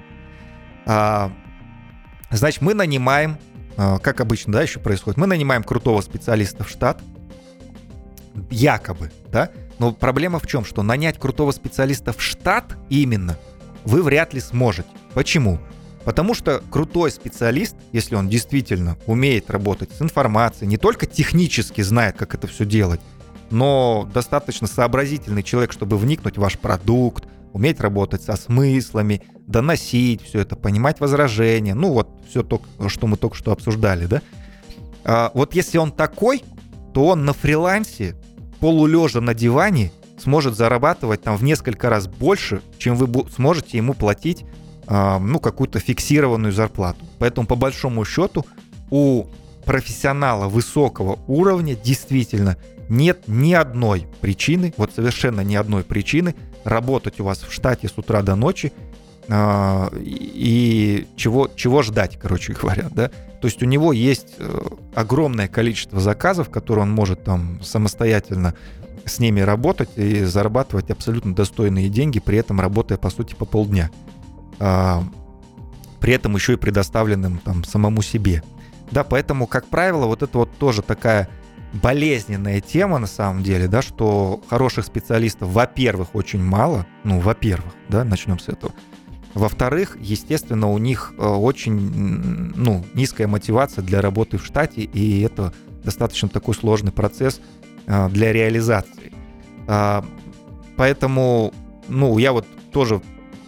Значит, 2.32 2.62
мы 2.62 2.74
нанимаем, 2.74 3.38
а, 3.76 3.98
как 3.98 4.20
обычно, 4.20 4.54
да, 4.54 4.62
еще 4.62 4.80
происходит, 4.80 5.18
мы 5.18 5.26
нанимаем 5.26 5.62
крутого 5.62 6.00
специалиста 6.00 6.64
в 6.64 6.68
штат, 6.68 7.00
якобы, 8.50 9.12
да, 9.30 9.50
но 9.78 9.92
проблема 9.92 10.38
в 10.38 10.46
чем, 10.46 10.64
что 10.64 10.82
нанять 10.82 11.18
крутого 11.18 11.52
специалиста 11.52 12.12
в 12.12 12.22
штат 12.22 12.76
именно 12.88 13.38
вы 13.84 14.02
вряд 14.02 14.32
ли 14.32 14.40
сможете. 14.40 14.88
Почему? 15.14 15.58
Потому 16.04 16.34
что 16.34 16.62
крутой 16.70 17.10
специалист, 17.10 17.76
если 17.92 18.14
он 18.14 18.28
действительно 18.28 18.96
умеет 19.06 19.50
работать 19.50 19.90
с 19.96 20.02
информацией, 20.02 20.68
не 20.68 20.76
только 20.76 21.06
технически 21.06 21.80
знает, 21.82 22.16
как 22.16 22.34
это 22.34 22.46
все 22.46 22.64
делать, 22.64 23.00
но 23.50 24.08
достаточно 24.12 24.66
сообразительный 24.66 25.42
человек, 25.42 25.72
чтобы 25.72 25.98
вникнуть 25.98 26.38
в 26.38 26.40
ваш 26.40 26.58
продукт, 26.58 27.24
уметь 27.52 27.80
работать 27.80 28.22
со 28.22 28.36
смыслами, 28.36 29.22
доносить 29.46 30.22
все 30.22 30.40
это, 30.40 30.56
понимать 30.56 31.00
возражения, 31.00 31.74
ну 31.74 31.92
вот 31.92 32.08
все 32.28 32.42
то, 32.42 32.60
что 32.88 33.06
мы 33.06 33.16
только 33.16 33.36
что 33.36 33.52
обсуждали, 33.52 34.06
да. 34.06 34.22
А 35.04 35.30
вот 35.34 35.54
если 35.54 35.78
он 35.78 35.92
такой, 35.92 36.42
то 36.94 37.06
он 37.06 37.24
на 37.24 37.32
фрилансе, 37.32 38.16
полулежа 38.60 39.20
на 39.20 39.34
диване, 39.34 39.92
сможет 40.18 40.56
зарабатывать 40.56 41.22
там 41.22 41.36
в 41.36 41.42
несколько 41.42 41.90
раз 41.90 42.06
больше, 42.06 42.62
чем 42.78 42.96
вы 42.96 43.28
сможете 43.30 43.76
ему 43.76 43.94
платить 43.94 44.44
а, 44.86 45.18
ну, 45.18 45.40
какую-то 45.40 45.80
фиксированную 45.80 46.52
зарплату. 46.52 47.04
Поэтому, 47.18 47.46
по 47.46 47.56
большому 47.56 48.04
счету, 48.04 48.46
у 48.90 49.26
профессионала 49.64 50.48
высокого 50.48 51.18
уровня 51.26 51.74
действительно 51.74 52.56
нет 52.88 53.22
ни 53.26 53.54
одной 53.54 54.06
причины, 54.20 54.74
вот 54.76 54.92
совершенно 54.94 55.40
ни 55.40 55.54
одной 55.54 55.84
причины 55.84 56.34
работать 56.64 57.20
у 57.20 57.24
вас 57.24 57.42
в 57.42 57.52
штате 57.52 57.88
с 57.88 57.96
утра 57.96 58.22
до 58.22 58.34
ночи 58.34 58.72
э, 59.28 59.88
и 59.98 61.06
чего, 61.16 61.48
чего 61.54 61.82
ждать, 61.82 62.18
короче 62.20 62.52
говоря, 62.52 62.88
да. 62.90 63.10
То 63.40 63.48
есть 63.48 63.62
у 63.62 63.66
него 63.66 63.92
есть 63.92 64.34
э, 64.38 64.60
огромное 64.94 65.48
количество 65.48 66.00
заказов, 66.00 66.50
которые 66.50 66.84
он 66.84 66.90
может 66.90 67.24
там 67.24 67.60
самостоятельно 67.62 68.54
с 69.04 69.18
ними 69.18 69.40
работать 69.40 69.90
и 69.96 70.24
зарабатывать 70.24 70.90
абсолютно 70.90 71.34
достойные 71.34 71.88
деньги, 71.88 72.20
при 72.20 72.38
этом 72.38 72.60
работая, 72.60 72.98
по 72.98 73.10
сути, 73.10 73.34
по 73.34 73.44
полдня. 73.44 73.90
Э, 74.60 75.00
при 76.00 76.14
этом 76.14 76.34
еще 76.34 76.54
и 76.54 76.56
предоставленным 76.56 77.38
там 77.38 77.64
самому 77.64 78.02
себе. 78.02 78.42
Да, 78.92 79.04
поэтому, 79.04 79.46
как 79.46 79.66
правило, 79.66 80.06
вот 80.06 80.22
это 80.22 80.38
вот 80.38 80.56
тоже 80.58 80.82
такая 80.82 81.28
болезненная 81.72 82.60
тема 82.60 82.98
на 82.98 83.06
самом 83.06 83.42
деле, 83.42 83.66
да, 83.66 83.80
что 83.80 84.42
хороших 84.48 84.84
специалистов, 84.84 85.48
во-первых, 85.48 86.14
очень 86.14 86.42
мало, 86.42 86.86
ну, 87.02 87.18
во-первых, 87.18 87.72
да, 87.88 88.04
начнем 88.04 88.38
с 88.38 88.48
этого. 88.48 88.74
Во-вторых, 89.32 89.96
естественно, 89.98 90.70
у 90.70 90.76
них 90.76 91.14
э, 91.16 91.26
очень 91.26 91.74
ну, 92.54 92.84
низкая 92.92 93.26
мотивация 93.26 93.82
для 93.82 94.02
работы 94.02 94.36
в 94.36 94.44
штате, 94.44 94.82
и 94.82 95.22
это 95.22 95.54
достаточно 95.82 96.28
такой 96.28 96.54
сложный 96.54 96.92
процесс 96.92 97.40
э, 97.86 98.08
для 98.10 98.30
реализации. 98.34 99.10
А, 99.66 100.04
поэтому, 100.76 101.54
ну, 101.88 102.18
я 102.18 102.32
вот 102.32 102.46
тоже 102.72 103.00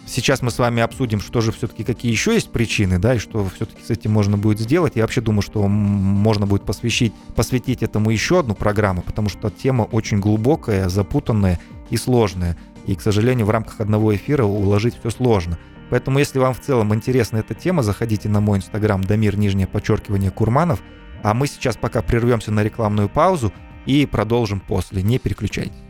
Сейчас 0.07 0.43
мы 0.43 0.51
с 0.51 0.59
вами 0.59 0.83
обсудим, 0.83 1.19
что 1.19 1.41
же 1.41 1.51
все-таки, 1.51 1.83
какие 1.83 2.11
еще 2.11 2.33
есть 2.33 2.51
причины, 2.51 2.99
да, 2.99 3.15
и 3.15 3.17
что 3.17 3.47
все-таки 3.55 3.83
с 3.83 3.89
этим 3.89 4.11
можно 4.11 4.37
будет 4.37 4.59
сделать. 4.59 4.95
Я 4.95 5.01
вообще 5.01 5.19
думаю, 5.19 5.41
что 5.41 5.67
можно 5.67 6.45
будет 6.45 6.63
посвящить, 6.63 7.13
посвятить 7.35 7.81
этому 7.81 8.11
еще 8.11 8.39
одну 8.39 8.53
программу, 8.53 9.01
потому 9.01 9.29
что 9.29 9.49
тема 9.49 9.83
очень 9.83 10.19
глубокая, 10.19 10.89
запутанная 10.89 11.59
и 11.89 11.97
сложная. 11.97 12.55
И, 12.85 12.95
к 12.95 13.01
сожалению, 13.01 13.47
в 13.47 13.49
рамках 13.49 13.81
одного 13.81 14.15
эфира 14.15 14.43
уложить 14.43 14.95
все 14.99 15.09
сложно. 15.09 15.57
Поэтому, 15.89 16.19
если 16.19 16.37
вам 16.37 16.53
в 16.53 16.59
целом 16.59 16.93
интересна 16.93 17.37
эта 17.37 17.55
тема, 17.55 17.81
заходите 17.81 18.29
на 18.29 18.41
мой 18.41 18.59
инстаграм 18.59 19.03
Дамир, 19.03 19.37
нижнее 19.37 19.67
подчеркивание, 19.67 20.29
Курманов. 20.29 20.81
А 21.23 21.33
мы 21.33 21.47
сейчас 21.47 21.77
пока 21.77 22.03
прервемся 22.03 22.51
на 22.51 22.63
рекламную 22.63 23.09
паузу 23.09 23.51
и 23.87 24.05
продолжим 24.05 24.59
после. 24.59 25.01
Не 25.01 25.17
переключайтесь. 25.17 25.84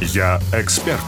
Я 0.00 0.38
эксперт. 0.52 1.00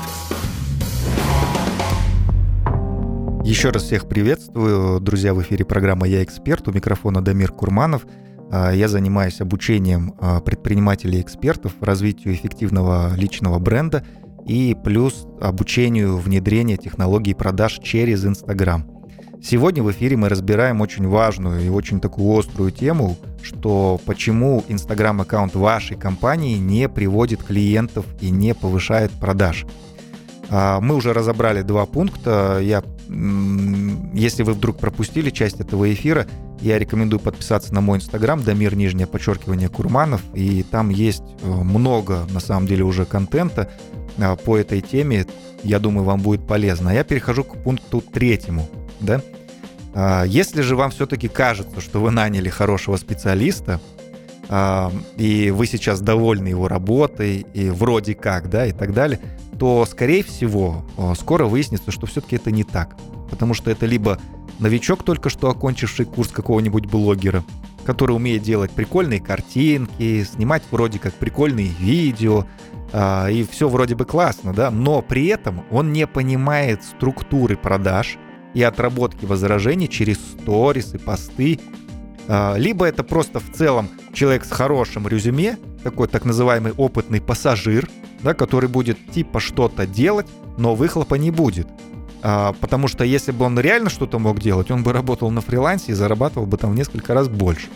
Еще 3.44 3.70
раз 3.70 3.84
всех 3.84 4.08
приветствую, 4.08 5.00
друзья, 5.00 5.32
в 5.32 5.40
эфире 5.42 5.64
программа 5.64 6.08
«Я 6.08 6.24
эксперт», 6.24 6.66
у 6.66 6.72
микрофона 6.72 7.22
Дамир 7.22 7.52
Курманов. 7.52 8.04
А, 8.50 8.72
я 8.72 8.88
занимаюсь 8.88 9.40
обучением 9.40 10.14
а, 10.18 10.40
предпринимателей 10.40 11.18
и 11.18 11.22
экспертов, 11.22 11.74
развитию 11.80 12.34
эффективного 12.34 13.14
личного 13.14 13.60
бренда 13.60 14.04
и 14.44 14.76
плюс 14.84 15.24
обучению 15.40 16.16
внедрения 16.18 16.76
технологий 16.76 17.34
продаж 17.34 17.78
через 17.80 18.24
Инстаграм. 18.24 18.99
Сегодня 19.42 19.82
в 19.82 19.90
эфире 19.90 20.16
мы 20.16 20.28
разбираем 20.28 20.82
очень 20.82 21.08
важную 21.08 21.64
и 21.64 21.68
очень 21.70 21.98
такую 21.98 22.38
острую 22.38 22.70
тему, 22.70 23.16
что 23.42 23.98
почему 24.04 24.62
Инстаграм-аккаунт 24.68 25.54
вашей 25.54 25.96
компании 25.96 26.58
не 26.58 26.88
приводит 26.88 27.42
клиентов 27.42 28.04
и 28.20 28.30
не 28.30 28.54
повышает 28.54 29.10
продаж. 29.12 29.64
А, 30.50 30.80
мы 30.80 30.94
уже 30.94 31.14
разобрали 31.14 31.62
два 31.62 31.86
пункта. 31.86 32.58
Я, 32.60 32.84
если 34.12 34.42
вы 34.42 34.52
вдруг 34.52 34.78
пропустили 34.78 35.30
часть 35.30 35.58
этого 35.58 35.90
эфира, 35.90 36.26
я 36.60 36.78
рекомендую 36.78 37.20
подписаться 37.20 37.72
на 37.72 37.80
мой 37.80 37.98
инстаграм 37.98 38.42
Дамир 38.42 38.76
нижнее 38.76 39.06
подчеркивание 39.06 39.70
Курманов. 39.70 40.20
И 40.34 40.62
там 40.64 40.90
есть 40.90 41.22
э, 41.42 41.48
много, 41.50 42.26
на 42.30 42.40
самом 42.40 42.66
деле, 42.66 42.84
уже 42.84 43.06
контента 43.06 43.70
а, 44.18 44.36
по 44.36 44.58
этой 44.58 44.82
теме. 44.82 45.24
Я 45.62 45.78
думаю, 45.78 46.04
вам 46.04 46.20
будет 46.20 46.46
полезно. 46.46 46.90
А 46.90 46.94
я 46.94 47.04
перехожу 47.04 47.44
к 47.44 47.56
пункту 47.62 48.02
третьему 48.02 48.68
да? 49.00 49.20
А, 49.94 50.24
если 50.24 50.62
же 50.62 50.76
вам 50.76 50.90
все-таки 50.90 51.28
кажется, 51.28 51.80
что 51.80 52.00
вы 52.00 52.10
наняли 52.10 52.48
хорошего 52.48 52.96
специалиста, 52.96 53.80
а, 54.48 54.92
и 55.16 55.50
вы 55.50 55.66
сейчас 55.66 56.00
довольны 56.00 56.48
его 56.48 56.68
работой, 56.68 57.46
и 57.54 57.70
вроде 57.70 58.14
как, 58.14 58.50
да, 58.50 58.66
и 58.66 58.72
так 58.72 58.92
далее, 58.92 59.20
то, 59.58 59.84
скорее 59.84 60.22
всего, 60.24 60.84
скоро 61.18 61.44
выяснится, 61.44 61.90
что 61.90 62.06
все-таки 62.06 62.36
это 62.36 62.50
не 62.50 62.64
так. 62.64 62.96
Потому 63.28 63.52
что 63.52 63.70
это 63.70 63.84
либо 63.84 64.18
новичок, 64.58 65.02
только 65.02 65.28
что 65.28 65.50
окончивший 65.50 66.06
курс 66.06 66.30
какого-нибудь 66.30 66.86
блогера, 66.86 67.44
который 67.84 68.12
умеет 68.12 68.42
делать 68.42 68.70
прикольные 68.70 69.20
картинки, 69.20 70.24
снимать 70.24 70.62
вроде 70.70 70.98
как 70.98 71.12
прикольные 71.12 71.68
видео, 71.68 72.46
а, 72.92 73.28
и 73.28 73.44
все 73.44 73.68
вроде 73.68 73.96
бы 73.96 74.06
классно, 74.06 74.54
да, 74.54 74.70
но 74.70 75.02
при 75.02 75.26
этом 75.26 75.62
он 75.70 75.92
не 75.92 76.06
понимает 76.06 76.82
структуры 76.82 77.56
продаж– 77.56 78.16
и 78.54 78.62
отработки 78.62 79.24
возражений 79.24 79.88
через 79.88 80.18
сторис 80.18 80.94
и 80.94 80.98
посты. 80.98 81.60
А, 82.28 82.56
либо 82.56 82.84
это 82.84 83.04
просто 83.04 83.40
в 83.40 83.52
целом 83.52 83.88
человек 84.12 84.44
с 84.44 84.50
хорошим 84.50 85.08
резюме, 85.08 85.56
такой 85.82 86.08
так 86.08 86.24
называемый 86.24 86.72
опытный 86.72 87.20
пассажир, 87.20 87.88
да, 88.22 88.34
который 88.34 88.68
будет 88.68 88.98
типа 89.10 89.40
что-то 89.40 89.86
делать, 89.86 90.26
но 90.58 90.74
выхлопа 90.74 91.14
не 91.14 91.30
будет. 91.30 91.68
А, 92.22 92.54
потому 92.60 92.88
что 92.88 93.04
если 93.04 93.32
бы 93.32 93.44
он 93.44 93.58
реально 93.58 93.90
что-то 93.90 94.18
мог 94.18 94.40
делать, 94.40 94.70
он 94.70 94.82
бы 94.82 94.92
работал 94.92 95.30
на 95.30 95.40
фрилансе 95.40 95.92
и 95.92 95.94
зарабатывал 95.94 96.46
бы 96.46 96.56
там 96.56 96.72
в 96.72 96.74
несколько 96.74 97.14
раз 97.14 97.28
больше. 97.28 97.68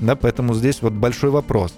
Да, 0.00 0.16
поэтому 0.16 0.54
здесь 0.54 0.82
вот 0.82 0.92
большой 0.94 1.30
вопрос. 1.30 1.74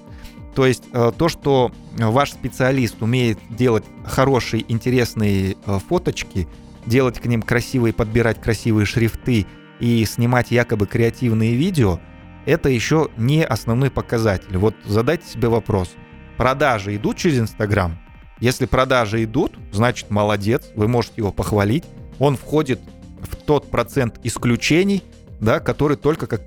То 0.54 0.64
есть 0.66 0.84
а, 0.92 1.10
то, 1.10 1.28
что 1.28 1.72
ваш 1.98 2.32
специалист 2.32 3.02
умеет 3.02 3.38
делать 3.50 3.84
хорошие, 4.04 4.64
интересные 4.68 5.56
фоточки– 5.88 6.48
делать 6.86 7.20
к 7.20 7.26
ним 7.26 7.42
красивые, 7.42 7.92
подбирать 7.92 8.40
красивые 8.40 8.86
шрифты 8.86 9.46
и 9.80 10.04
снимать 10.04 10.50
якобы 10.50 10.86
креативные 10.86 11.54
видео, 11.54 12.00
это 12.46 12.68
еще 12.68 13.08
не 13.16 13.44
основной 13.44 13.90
показатель. 13.90 14.56
Вот 14.56 14.74
задайте 14.84 15.26
себе 15.26 15.48
вопрос. 15.48 15.94
Продажи 16.36 16.96
идут 16.96 17.16
через 17.16 17.38
Инстаграм? 17.38 17.98
Если 18.40 18.66
продажи 18.66 19.24
идут, 19.24 19.56
значит 19.72 20.10
молодец, 20.10 20.70
вы 20.74 20.88
можете 20.88 21.14
его 21.18 21.32
похвалить. 21.32 21.84
Он 22.18 22.36
входит 22.36 22.80
в 23.20 23.36
тот 23.36 23.70
процент 23.70 24.20
исключений, 24.22 25.02
да, 25.40 25.60
который 25.60 25.96
только 25.96 26.26
как 26.26 26.42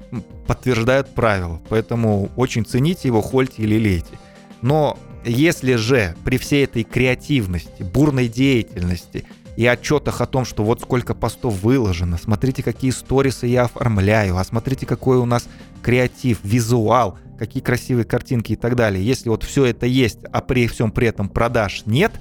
подтверждают 0.45 1.13
правила. 1.13 1.61
Поэтому 1.69 2.29
очень 2.35 2.65
цените 2.65 3.07
его, 3.07 3.21
хольте 3.21 3.63
или 3.63 3.77
лейте. 3.77 4.19
Но 4.61 4.97
если 5.25 5.75
же 5.75 6.15
при 6.23 6.37
всей 6.37 6.65
этой 6.65 6.83
креативности, 6.83 7.83
бурной 7.83 8.27
деятельности 8.27 9.25
и 9.57 9.65
отчетах 9.65 10.21
о 10.21 10.27
том, 10.27 10.45
что 10.45 10.63
вот 10.63 10.81
сколько 10.81 11.15
постов 11.15 11.61
выложено, 11.63 12.17
смотрите, 12.17 12.61
какие 12.61 12.91
сторисы 12.91 13.47
я 13.47 13.63
оформляю, 13.63 14.37
а 14.37 14.43
смотрите, 14.43 14.85
какой 14.85 15.17
у 15.17 15.25
нас 15.25 15.49
креатив, 15.81 16.39
визуал, 16.43 17.17
какие 17.39 17.63
красивые 17.63 18.05
картинки 18.05 18.53
и 18.53 18.55
так 18.55 18.75
далее. 18.75 19.03
Если 19.03 19.29
вот 19.29 19.43
все 19.43 19.65
это 19.65 19.87
есть, 19.87 20.19
а 20.31 20.41
при 20.41 20.67
всем 20.67 20.91
при 20.91 21.07
этом 21.07 21.27
продаж 21.27 21.83
нет, 21.87 22.11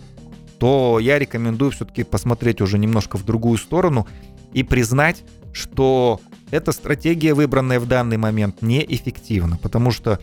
то 0.58 0.98
я 0.98 1.18
рекомендую 1.18 1.72
все-таки 1.72 2.04
посмотреть 2.04 2.62
уже 2.62 2.78
немножко 2.78 3.18
в 3.18 3.24
другую 3.26 3.58
сторону 3.58 4.08
и 4.54 4.62
признать, 4.62 5.22
что 5.52 6.22
эта 6.50 6.72
стратегия, 6.72 7.34
выбранная 7.34 7.80
в 7.80 7.86
данный 7.86 8.16
момент, 8.16 8.62
неэффективна, 8.62 9.58
потому 9.58 9.90
что 9.90 10.20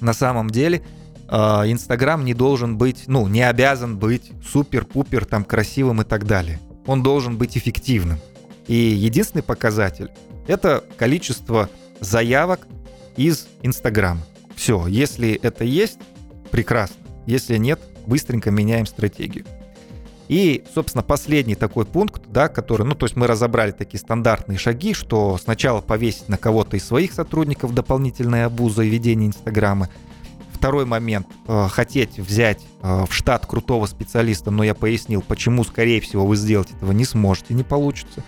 на 0.00 0.12
самом 0.12 0.50
деле 0.50 0.82
Инстаграм 1.28 2.24
не 2.24 2.34
должен 2.34 2.76
быть, 2.76 3.04
ну, 3.06 3.26
не 3.28 3.42
обязан 3.42 3.96
быть 3.98 4.30
супер-пупер 4.46 5.24
там 5.24 5.44
красивым 5.44 6.02
и 6.02 6.04
так 6.04 6.26
далее. 6.26 6.60
Он 6.86 7.02
должен 7.02 7.38
быть 7.38 7.56
эффективным. 7.56 8.18
И 8.66 8.74
единственный 8.74 9.42
показатель— 9.42 10.10
это 10.46 10.84
количество 10.96 11.70
заявок 12.00 12.66
из 13.16 13.48
Инстаграма. 13.62 14.20
Все, 14.54 14.86
если 14.86 15.32
это 15.32 15.64
есть, 15.64 15.98
прекрасно. 16.50 16.96
Если 17.26 17.56
нет, 17.56 17.80
быстренько 18.06 18.50
меняем 18.50 18.86
стратегию. 18.86 19.46
И, 20.28 20.64
собственно, 20.74 21.02
последний 21.02 21.54
такой 21.54 21.84
пункт, 21.84 22.22
да, 22.28 22.48
который, 22.48 22.86
ну, 22.86 22.94
то 22.94 23.04
есть 23.04 23.16
мы 23.16 23.26
разобрали 23.26 23.72
такие 23.72 23.98
стандартные 23.98 24.58
шаги, 24.58 24.94
что 24.94 25.38
сначала 25.42 25.80
повесить 25.80 26.28
на 26.28 26.38
кого-то 26.38 26.76
из 26.76 26.84
своих 26.84 27.12
сотрудников 27.12 27.74
дополнительное 27.74 28.46
обуза 28.46 28.82
и 28.82 28.88
ведение 28.88 29.28
Инстаграма, 29.28 29.90
Второй 30.64 30.86
момент. 30.86 31.26
Э, 31.46 31.68
хотеть 31.70 32.18
взять 32.18 32.64
э, 32.80 33.04
в 33.06 33.12
штат 33.12 33.44
крутого 33.44 33.84
специалиста, 33.84 34.50
но 34.50 34.64
я 34.64 34.72
пояснил, 34.72 35.20
почему, 35.20 35.62
скорее 35.62 36.00
всего, 36.00 36.24
вы 36.26 36.36
сделать 36.36 36.70
этого 36.70 36.92
не 36.92 37.04
сможете, 37.04 37.52
не 37.52 37.62
получится. 37.62 38.24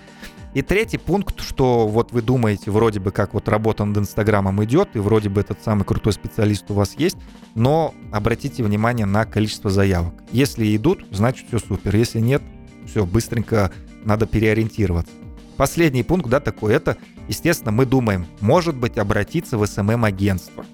И 0.53 0.61
третий 0.61 0.99
пункт, 0.99 1.41
что 1.41 1.89
вот 1.89 2.13
вы 2.13 2.21
думаете, 2.21 2.71
вроде 2.71 3.01
бы 3.01 3.11
как 3.11 3.33
вот 3.33 3.49
работа 3.49 3.87
над 3.87 3.97
Инстаграмом 3.97 4.63
идет, 4.65 4.97
и 4.97 4.99
вроде 4.99 5.31
бы 5.31 5.41
этот 5.41 5.65
самый 5.65 5.85
крутой 5.85 6.13
специалист 6.13 6.71
у 6.71 6.75
вас 6.75 6.97
есть, 6.99 7.17
но 7.55 7.95
обратите 8.13 8.63
внимание 8.63 9.07
на 9.07 9.25
количество 9.25 9.71
заявок. 9.71 10.13
Если 10.31 10.77
идут, 10.77 11.07
значит 11.11 11.49
все 11.49 11.59
супер. 11.59 11.97
Если 11.97 12.21
нет, 12.21 12.43
все, 12.87 13.07
быстренько 13.07 13.73
надо 14.05 14.27
переориентироваться. 14.27 15.15
Последний 15.57 16.03
пункт, 16.03 16.29
да, 16.29 16.41
такой, 16.41 16.75
это, 16.75 16.99
естественно, 17.29 17.73
мы 17.73 17.87
думаем, 17.87 18.27
может 18.43 18.77
быть, 18.77 18.99
обратиться 18.99 19.57
в 19.57 19.65
СММ-агентство. 19.65 20.67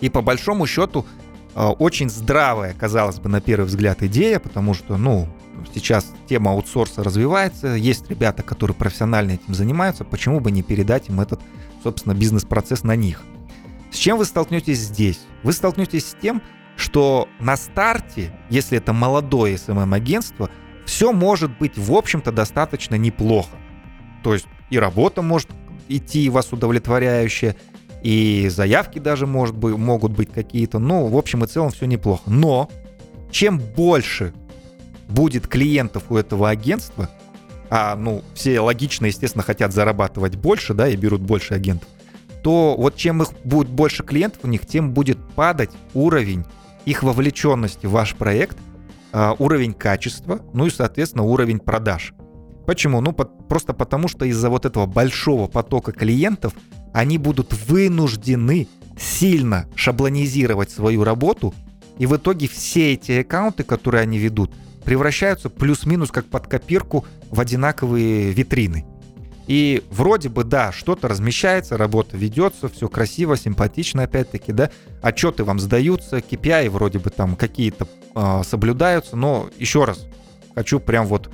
И 0.00 0.08
по 0.08 0.22
большому 0.22 0.66
счету 0.66 1.04
э, 1.54 1.62
очень 1.62 2.10
здравая, 2.10 2.74
казалось 2.74 3.18
бы, 3.18 3.28
на 3.28 3.40
первый 3.40 3.66
взгляд 3.66 4.02
идея, 4.02 4.38
потому 4.38 4.74
что, 4.74 4.96
ну, 4.96 5.28
сейчас 5.74 6.12
тема 6.28 6.52
аутсорса 6.52 7.02
развивается, 7.02 7.68
есть 7.74 8.08
ребята, 8.08 8.42
которые 8.42 8.76
профессионально 8.76 9.32
этим 9.32 9.54
занимаются, 9.54 10.04
почему 10.04 10.40
бы 10.40 10.50
не 10.50 10.62
передать 10.62 11.08
им 11.08 11.20
этот, 11.20 11.40
собственно, 11.82 12.14
бизнес-процесс 12.14 12.84
на 12.84 12.96
них. 12.96 13.22
С 13.90 13.96
чем 13.96 14.18
вы 14.18 14.24
столкнетесь 14.24 14.78
здесь? 14.78 15.20
Вы 15.42 15.52
столкнетесь 15.52 16.06
с 16.06 16.16
тем, 16.20 16.42
что 16.76 17.28
на 17.40 17.56
старте, 17.56 18.32
если 18.50 18.78
это 18.78 18.92
молодое 18.92 19.56
SMM-агентство, 19.56 20.50
все 20.86 21.12
может 21.12 21.58
быть, 21.58 21.76
в 21.76 21.92
общем-то, 21.92 22.32
достаточно 22.32 22.94
неплохо. 22.94 23.56
То 24.22 24.34
есть 24.34 24.46
и 24.70 24.78
работа 24.78 25.22
может 25.22 25.48
идти 25.88 26.28
вас 26.28 26.52
удовлетворяющая, 26.52 27.56
и 28.02 28.48
заявки 28.48 28.98
даже 28.98 29.26
может 29.26 29.56
быть, 29.56 29.76
могут 29.76 30.12
быть 30.12 30.32
какие-то. 30.32 30.78
Ну, 30.78 31.06
в 31.06 31.16
общем 31.16 31.44
и 31.44 31.46
целом 31.46 31.70
все 31.70 31.86
неплохо. 31.86 32.22
Но 32.26 32.68
чем 33.30 33.58
больше 33.58 34.32
будет 35.08 35.46
клиентов 35.46 36.04
у 36.10 36.16
этого 36.16 36.48
агентства, 36.48 37.08
а, 37.70 37.96
ну, 37.96 38.22
все 38.34 38.60
логично, 38.60 39.06
естественно, 39.06 39.42
хотят 39.42 39.72
зарабатывать 39.72 40.36
больше, 40.36 40.74
да, 40.74 40.88
и 40.88 40.96
берут 40.96 41.20
больше 41.20 41.54
агентов, 41.54 41.88
то 42.42 42.76
вот 42.78 42.96
чем 42.96 43.22
их 43.22 43.32
будет 43.44 43.68
больше 43.68 44.04
клиентов 44.04 44.40
у 44.44 44.48
них, 44.48 44.66
тем 44.66 44.92
будет 44.92 45.18
падать 45.34 45.70
уровень 45.92 46.44
их 46.84 47.02
вовлеченности 47.02 47.86
в 47.86 47.90
ваш 47.90 48.14
проект, 48.14 48.56
а, 49.12 49.34
уровень 49.38 49.74
качества, 49.74 50.40
ну 50.52 50.66
и, 50.66 50.70
соответственно, 50.70 51.24
уровень 51.24 51.58
продаж. 51.58 52.14
Почему? 52.66 53.00
Ну, 53.00 53.12
по- 53.12 53.24
просто 53.24 53.72
потому, 53.72 54.08
что 54.08 54.24
из-за 54.26 54.50
вот 54.50 54.66
этого 54.66 54.86
большого 54.86 55.46
потока 55.46 55.92
клиентов 55.92 56.52
они 56.92 57.18
будут 57.18 57.52
вынуждены 57.68 58.68
сильно 58.98 59.66
шаблонизировать 59.74 60.70
свою 60.70 61.04
работу, 61.04 61.54
и 61.98 62.06
в 62.06 62.16
итоге 62.16 62.48
все 62.48 62.94
эти 62.94 63.12
аккаунты, 63.12 63.64
которые 63.64 64.02
они 64.02 64.18
ведут, 64.18 64.50
превращаются 64.84 65.50
плюс-минус 65.50 66.10
как 66.10 66.26
под 66.26 66.46
копирку 66.46 67.04
в 67.30 67.40
одинаковые 67.40 68.32
витрины. 68.32 68.86
И 69.46 69.82
вроде 69.90 70.28
бы, 70.28 70.44
да, 70.44 70.72
что-то 70.72 71.08
размещается, 71.08 71.78
работа 71.78 72.16
ведется, 72.18 72.68
все 72.68 72.86
красиво, 72.88 73.36
симпатично, 73.36 74.02
опять-таки, 74.02 74.52
да, 74.52 74.70
отчеты 75.00 75.42
вам 75.42 75.58
сдаются, 75.58 76.18
KPI 76.18 76.68
вроде 76.68 76.98
бы 76.98 77.08
там 77.08 77.34
какие-то 77.34 77.88
э, 78.14 78.42
соблюдаются, 78.44 79.16
но 79.16 79.48
еще 79.58 79.84
раз 79.84 80.06
хочу 80.54 80.80
прям 80.80 81.06
вот 81.06 81.30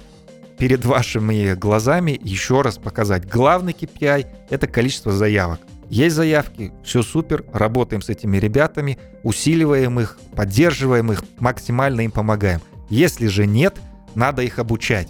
перед 0.59 0.85
вашими 0.85 1.55
глазами 1.55 2.19
еще 2.23 2.63
раз 2.63 2.79
показать. 2.79 3.29
Главный 3.29 3.73
KPI— 3.73 4.27
это 4.51 4.67
количество 4.67 5.13
заявок. 5.13 5.61
Есть 5.91 6.17
заявки, 6.17 6.73
все 6.83 7.03
супер, 7.03 7.45
работаем 7.53 8.03
с 8.03 8.09
этими 8.09 8.39
ребятами, 8.39 8.99
усиливаем 9.23 10.01
их, 10.01 10.19
поддерживаем 10.35 11.13
их, 11.13 11.23
максимально 11.39 12.03
им 12.03 12.11
помогаем. 12.11 12.61
Если 12.89 13.27
же 13.27 13.47
нет, 13.47 13.77
надо 14.15 14.43
их 14.43 14.59
обучать. 14.59 15.09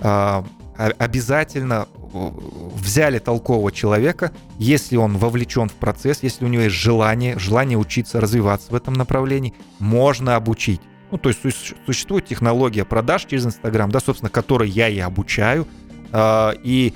А, 0.00 0.44
обязательно 0.76 1.86
взяли 2.74 3.18
толкового 3.18 3.72
человека, 3.72 4.32
если 4.58 4.96
он 4.96 5.16
вовлечен 5.16 5.68
в 5.68 5.74
процесс, 5.74 6.22
если 6.22 6.44
у 6.44 6.48
него 6.48 6.64
есть 6.64 6.74
желание, 6.74 7.38
желание 7.38 7.78
учиться, 7.78 8.20
развиваться 8.20 8.72
в 8.72 8.74
этом 8.74 8.94
направлении, 8.94 9.54
можно 9.78 10.36
обучить. 10.36 10.80
Ну, 11.10 11.18
то 11.18 11.28
есть 11.28 11.40
существует 11.86 12.26
технология 12.26 12.84
продаж 12.84 13.26
через 13.26 13.46
Инстаграм, 13.46 13.90
да, 13.90 14.00
собственно, 14.00 14.30
которой 14.30 14.68
я 14.68 14.88
и 14.88 14.98
обучаю. 14.98 15.66
А, 16.12 16.52
и 16.62 16.94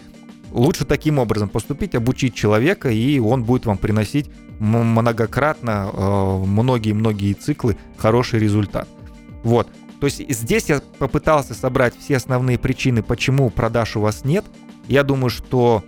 лучше 0.51 0.85
таким 0.85 1.19
образом 1.19 1.49
поступить, 1.49 1.95
обучить 1.95 2.35
человека, 2.35 2.91
и 2.91 3.19
он 3.19 3.45
будет 3.45 3.67
вам 3.67 3.79
приносить 3.79 4.31
многократно, 4.59 5.91
а, 5.93 6.39
многие-многие 6.45 7.35
циклы 7.35 7.77
хороший 7.97 8.41
результат. 8.41 8.89
Вот. 9.43 9.69
То 10.01 10.07
есть 10.07 10.29
здесь 10.31 10.69
я 10.69 10.81
попытался 10.99 11.55
собрать 11.55 11.95
все 11.99 12.17
основные 12.17 12.59
причины, 12.59 13.03
почему 13.03 13.51
продаж 13.51 13.97
у 13.97 14.01
вас 14.01 14.25
нет. 14.25 14.45
Я 14.89 15.05
думаю, 15.05 15.31
что 15.31 15.85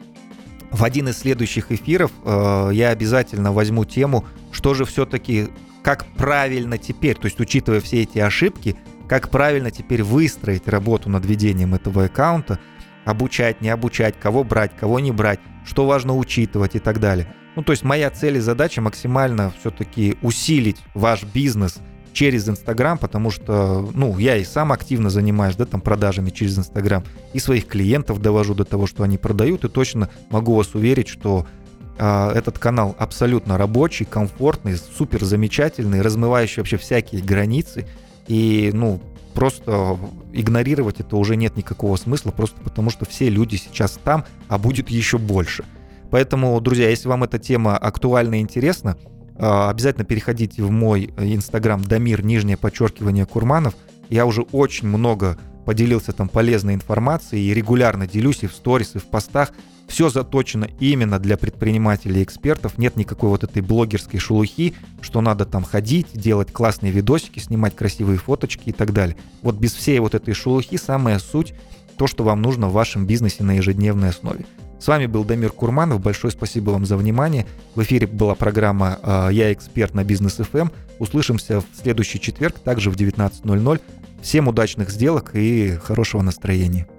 в 0.70 0.84
один 0.84 1.08
из 1.08 1.18
следующих 1.18 1.72
эфиров 1.72 2.10
э, 2.24 2.70
я 2.72 2.90
обязательно 2.90 3.52
возьму 3.52 3.84
тему, 3.84 4.24
что 4.50 4.74
же 4.74 4.84
все-таки 4.84 5.48
как 5.82 6.06
правильно 6.16 6.78
теперь, 6.78 7.16
то 7.16 7.26
есть 7.26 7.40
учитывая 7.40 7.80
все 7.80 8.02
эти 8.02 8.18
ошибки, 8.18 8.76
как 9.08 9.30
правильно 9.30 9.70
теперь 9.70 10.02
выстроить 10.02 10.68
работу 10.68 11.10
над 11.10 11.26
ведением 11.26 11.74
этого 11.74 12.04
аккаунта, 12.04 12.58
обучать, 13.04 13.60
не 13.60 13.68
обучать, 13.68 14.18
кого 14.18 14.44
брать, 14.44 14.72
кого 14.78 15.00
не 15.00 15.10
брать, 15.10 15.40
что 15.66 15.86
важно 15.86 16.16
учитывать 16.16 16.76
и 16.76 16.78
так 16.78 17.00
далее. 17.00 17.34
Ну, 17.56 17.62
то 17.62 17.72
есть 17.72 17.82
моя 17.82 18.10
цель 18.10 18.36
и 18.38 18.40
задача 18.40 18.80
максимально 18.80 19.52
все-таки 19.60 20.16
усилить 20.22 20.78
ваш 20.94 21.24
бизнес 21.24 21.78
через 22.12 22.48
Инстаграм, 22.48 22.96
потому 22.98 23.30
что, 23.30 23.90
ну, 23.94 24.18
я 24.18 24.36
и 24.36 24.44
сам 24.44 24.72
активно 24.72 25.10
занимаюсь, 25.10 25.56
да, 25.56 25.64
там, 25.64 25.80
продажами 25.80 26.30
через 26.30 26.58
Инстаграм, 26.58 27.04
и 27.32 27.38
своих 27.38 27.66
клиентов 27.66 28.20
довожу 28.20 28.54
до 28.54 28.64
того, 28.64 28.86
что 28.86 29.02
они 29.02 29.18
продают, 29.18 29.64
и 29.64 29.68
точно 29.68 30.10
могу 30.30 30.54
вас 30.54 30.74
уверить, 30.74 31.08
что 31.08 31.46
этот 31.98 32.58
канал 32.58 32.96
абсолютно 32.98 33.58
рабочий, 33.58 34.04
комфортный, 34.04 34.76
супер 34.76 35.24
замечательный, 35.24 36.00
размывающий 36.00 36.60
вообще 36.60 36.76
всякие 36.76 37.22
границы. 37.22 37.86
И, 38.26 38.70
ну, 38.72 39.00
просто 39.34 39.98
игнорировать 40.32 41.00
это 41.00 41.16
уже 41.16 41.36
нет 41.36 41.56
никакого 41.56 41.96
смысла, 41.96 42.30
просто 42.30 42.60
потому 42.62 42.90
что 42.90 43.04
все 43.04 43.28
люди 43.28 43.56
сейчас 43.56 43.98
там, 44.02 44.24
а 44.48 44.58
будет 44.58 44.90
еще 44.90 45.18
больше. 45.18 45.64
Поэтому, 46.10 46.60
друзья, 46.60 46.90
если 46.90 47.08
вам 47.08 47.24
эта 47.24 47.38
тема 47.38 47.76
актуальна 47.76 48.36
и 48.36 48.40
интересна, 48.40 48.96
а, 49.36 49.70
обязательно 49.70 50.04
переходите 50.04 50.62
в 50.62 50.70
мой 50.70 51.12
инстаграм 51.16 51.82
Дамир, 51.82 52.24
нижнее 52.24 52.56
подчеркивание 52.56 53.26
Курманов. 53.26 53.74
Я 54.10 54.26
уже 54.26 54.42
очень 54.42 54.88
много 54.88 55.38
поделился 55.64 56.12
там 56.12 56.28
полезной 56.28 56.74
информацией 56.74 57.50
и 57.50 57.54
регулярно 57.54 58.06
делюсь 58.06 58.42
и 58.42 58.46
в 58.46 58.52
сторис, 58.52 58.92
и 58.94 58.98
в 58.98 59.04
постах. 59.04 59.52
Все 59.88 60.08
заточено 60.08 60.68
именно 60.80 61.18
для 61.18 61.36
предпринимателей 61.36 62.20
и 62.20 62.24
экспертов. 62.24 62.78
Нет 62.78 62.96
никакой 62.96 63.28
вот 63.28 63.44
этой 63.44 63.60
блогерской 63.60 64.18
шелухи, 64.18 64.74
что 65.02 65.20
надо 65.20 65.44
там 65.44 65.64
ходить, 65.64 66.06
делать 66.14 66.50
классные 66.50 66.92
видосики, 66.92 67.40
снимать 67.40 67.76
красивые 67.76 68.18
фоточки 68.18 68.70
и 68.70 68.72
так 68.72 68.92
далее. 68.92 69.16
Вот 69.42 69.56
без 69.56 69.74
всей 69.74 69.98
вот 69.98 70.14
этой 70.14 70.32
шелухи 70.32 70.78
самая 70.78 71.18
суть 71.18 71.54
то, 71.98 72.06
что 72.06 72.24
вам 72.24 72.40
нужно 72.40 72.68
в 72.68 72.72
вашем 72.72 73.06
бизнесе 73.06 73.44
на 73.44 73.52
ежедневной 73.52 74.10
основе. 74.10 74.46
С 74.82 74.88
вами 74.88 75.06
был 75.06 75.22
Дамир 75.22 75.52
Курманов. 75.52 76.00
Большое 76.00 76.32
спасибо 76.32 76.70
вам 76.70 76.84
за 76.84 76.96
внимание. 76.96 77.46
В 77.76 77.82
эфире 77.82 78.08
была 78.08 78.34
программа 78.34 78.98
а, 79.02 79.28
«Я 79.28 79.52
эксперт» 79.52 79.94
на 79.94 80.02
Бизнес 80.02 80.40
FM. 80.40 80.62
Эм». 80.62 80.72
Услышимся 80.98 81.60
в 81.60 81.64
следующий 81.80 82.18
четверг, 82.18 82.58
также 82.58 82.90
в 82.90 82.96
19.00. 82.96 83.80
Всем 84.22 84.46
удачных 84.46 84.90
сделок 84.90 85.32
и 85.34 85.76
хорошего 85.82 86.22
настроения. 86.22 86.86